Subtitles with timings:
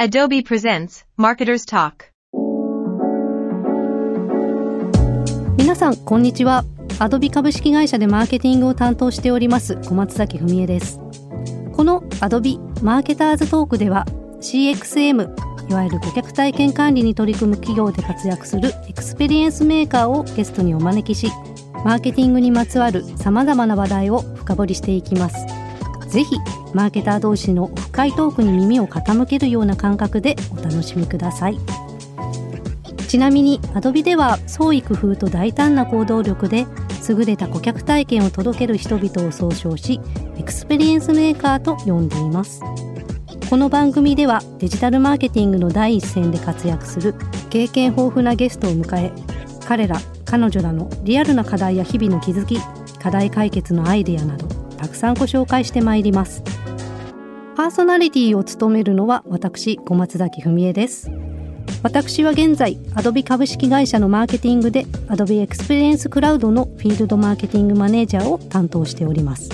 [0.00, 2.12] Adobe presents Marketer's Talk.
[5.56, 6.64] 皆さんこんにちは。
[7.00, 11.00] アドビ株式会社でマーケティングを担当しております小松崎文江です。
[11.72, 14.06] このアドビ Marketer's Talk では
[14.40, 21.26] CXM いわゆる顧客体験管理に取り組む企業で活躍する Experience Maker をゲストにお招きし
[21.84, 25.57] マーケティングにまつわる様々な話題を深掘りしていきます。
[26.08, 26.36] ぜひ
[26.74, 31.58] マーケター同士の深いトークに耳を傾けるような感覚でお楽しみください。
[33.08, 36.66] ちなみに Adobe では創意工夫と大胆な行動力で
[37.08, 39.98] 優れた顧客体験を届ける人々を総称し
[40.36, 42.60] Experience Maker と呼んでいます。
[43.48, 47.14] この番組ではデジタルマーケティングの第一線で活躍する
[47.48, 49.10] 経験豊富なゲストを迎え
[49.66, 49.96] 彼ら
[50.26, 52.58] 彼女らのリアルな課題や日々の気づき
[52.98, 56.42] 課題解決のアイデアなどたくさんご紹介してまいります。
[57.56, 61.10] パーソナリティを務めるのは私小松崎文江です。
[61.82, 69.50] 私は現在 Adobe 株式会社のマーケティングで Adobe Experience Cloud のフィールドマーケティングマネージャーを担当しております。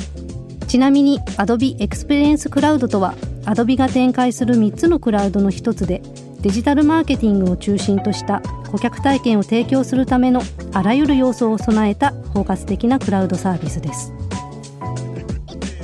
[0.68, 3.14] ちなみに Adobe Experience Cloud とは
[3.44, 6.02] Adobe が展開する3つのクラウドの一つで
[6.40, 14.12] デジタルマーケティングを中心とした顧客体験を提供するためのあらゆる要素を備えた包括的なクラウドサービスです。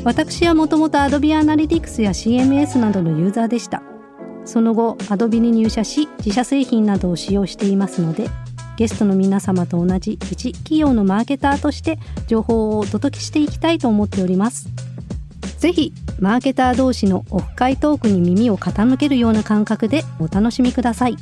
[0.03, 3.83] 私はもともと Adobe Analytics や CMS などのユーザーでした。
[4.47, 8.29] その後 Adobe に入社し自社製品などを使用していますので
[8.79, 14.69] ゲストの皆様と同じ一企業のマーケターとして情報をお届けしていきたいと思っております。
[15.59, 21.17] ぜひマーケター同士のオフ会トークに耳を傾けるような感覚でお楽しみください。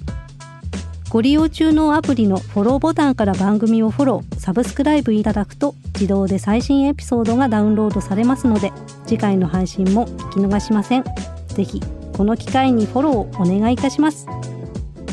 [1.11, 8.73] ご利用中のアプリのフォローボタンから番組をフォロー、サブスクライブいただくと自動で最新エピソードがダウンロードされますので
[9.07, 11.05] 次回の配信も聞き逃しません。
[11.49, 11.81] ぜひ
[12.15, 14.27] この機会にフォローをお願いいたします。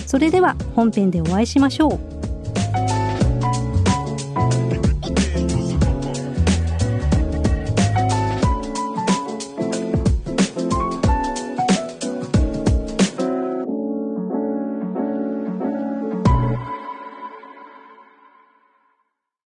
[0.05, 2.14] それでは本編でお会いしましょう。